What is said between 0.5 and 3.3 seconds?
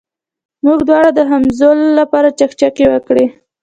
موږ دواړو د هولمز لپاره چکچکې وکړې.